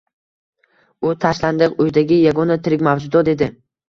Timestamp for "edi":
3.35-3.51